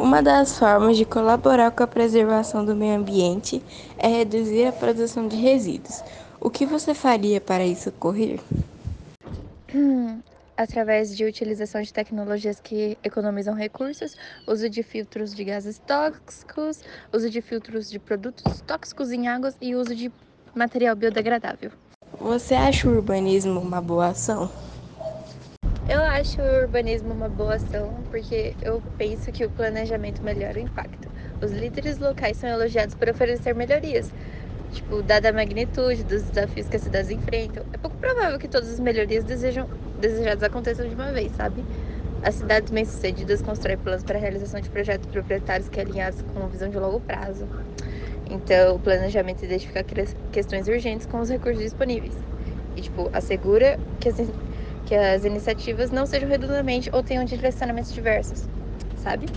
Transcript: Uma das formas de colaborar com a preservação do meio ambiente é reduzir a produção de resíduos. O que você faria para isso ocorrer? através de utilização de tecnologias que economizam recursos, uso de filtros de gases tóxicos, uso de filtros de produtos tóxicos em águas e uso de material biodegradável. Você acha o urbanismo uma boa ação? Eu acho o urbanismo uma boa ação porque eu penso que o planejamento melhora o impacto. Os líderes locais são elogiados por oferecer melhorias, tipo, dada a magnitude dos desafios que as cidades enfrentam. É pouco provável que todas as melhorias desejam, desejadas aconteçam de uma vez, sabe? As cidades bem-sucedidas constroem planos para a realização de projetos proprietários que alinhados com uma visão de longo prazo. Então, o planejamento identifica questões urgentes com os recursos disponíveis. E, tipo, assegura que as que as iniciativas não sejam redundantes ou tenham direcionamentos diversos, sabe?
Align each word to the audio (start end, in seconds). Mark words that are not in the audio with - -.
Uma 0.00 0.22
das 0.22 0.58
formas 0.58 0.96
de 0.96 1.04
colaborar 1.04 1.70
com 1.72 1.82
a 1.82 1.86
preservação 1.86 2.64
do 2.64 2.74
meio 2.74 2.96
ambiente 2.96 3.62
é 3.98 4.08
reduzir 4.08 4.66
a 4.66 4.72
produção 4.72 5.28
de 5.28 5.36
resíduos. 5.36 6.02
O 6.40 6.48
que 6.48 6.64
você 6.64 6.94
faria 6.94 7.38
para 7.38 7.66
isso 7.66 7.90
ocorrer? 7.90 8.40
através 10.56 11.14
de 11.14 11.26
utilização 11.26 11.82
de 11.82 11.92
tecnologias 11.92 12.58
que 12.58 12.96
economizam 13.04 13.54
recursos, 13.54 14.16
uso 14.46 14.70
de 14.70 14.82
filtros 14.82 15.34
de 15.34 15.44
gases 15.44 15.78
tóxicos, 15.86 16.82
uso 17.12 17.28
de 17.28 17.42
filtros 17.42 17.90
de 17.90 17.98
produtos 17.98 18.62
tóxicos 18.62 19.12
em 19.12 19.28
águas 19.28 19.54
e 19.60 19.74
uso 19.74 19.94
de 19.94 20.10
material 20.54 20.96
biodegradável. 20.96 21.72
Você 22.18 22.54
acha 22.54 22.88
o 22.88 22.92
urbanismo 22.92 23.60
uma 23.60 23.82
boa 23.82 24.08
ação? 24.08 24.50
Eu 25.92 26.04
acho 26.04 26.40
o 26.40 26.62
urbanismo 26.62 27.12
uma 27.12 27.28
boa 27.28 27.56
ação 27.56 28.04
porque 28.12 28.54
eu 28.62 28.80
penso 28.96 29.32
que 29.32 29.44
o 29.44 29.50
planejamento 29.50 30.24
melhora 30.24 30.56
o 30.56 30.62
impacto. 30.62 31.08
Os 31.42 31.50
líderes 31.50 31.98
locais 31.98 32.36
são 32.36 32.48
elogiados 32.48 32.94
por 32.94 33.08
oferecer 33.08 33.56
melhorias, 33.56 34.08
tipo, 34.72 35.02
dada 35.02 35.30
a 35.30 35.32
magnitude 35.32 36.04
dos 36.04 36.22
desafios 36.30 36.68
que 36.68 36.76
as 36.76 36.82
cidades 36.82 37.10
enfrentam. 37.10 37.64
É 37.72 37.76
pouco 37.76 37.96
provável 37.96 38.38
que 38.38 38.46
todas 38.46 38.70
as 38.70 38.78
melhorias 38.78 39.24
desejam, 39.24 39.68
desejadas 39.98 40.44
aconteçam 40.44 40.88
de 40.88 40.94
uma 40.94 41.10
vez, 41.10 41.32
sabe? 41.32 41.64
As 42.22 42.36
cidades 42.36 42.70
bem-sucedidas 42.70 43.42
constroem 43.42 43.76
planos 43.76 44.04
para 44.04 44.16
a 44.16 44.20
realização 44.20 44.60
de 44.60 44.70
projetos 44.70 45.10
proprietários 45.10 45.68
que 45.68 45.80
alinhados 45.80 46.22
com 46.22 46.38
uma 46.38 46.48
visão 46.48 46.68
de 46.68 46.78
longo 46.78 47.00
prazo. 47.00 47.48
Então, 48.30 48.76
o 48.76 48.78
planejamento 48.78 49.44
identifica 49.44 49.84
questões 50.30 50.68
urgentes 50.68 51.04
com 51.06 51.18
os 51.18 51.28
recursos 51.28 51.60
disponíveis. 51.60 52.14
E, 52.76 52.82
tipo, 52.82 53.10
assegura 53.12 53.76
que 53.98 54.08
as 54.08 54.18
que 54.84 54.94
as 54.94 55.24
iniciativas 55.24 55.90
não 55.90 56.06
sejam 56.06 56.28
redundantes 56.28 56.88
ou 56.92 57.02
tenham 57.02 57.24
direcionamentos 57.24 57.92
diversos, 57.92 58.48
sabe? 58.94 59.32